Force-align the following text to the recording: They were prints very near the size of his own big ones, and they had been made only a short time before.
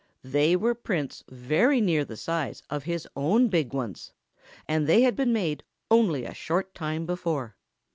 They 0.23 0.55
were 0.55 0.73
prints 0.73 1.23
very 1.29 1.79
near 1.79 2.03
the 2.03 2.17
size 2.17 2.63
of 2.71 2.85
his 2.85 3.07
own 3.15 3.49
big 3.49 3.71
ones, 3.71 4.13
and 4.67 4.87
they 4.87 5.01
had 5.03 5.15
been 5.15 5.31
made 5.31 5.63
only 5.91 6.25
a 6.25 6.33
short 6.33 6.73
time 6.73 7.05
before. 7.05 7.55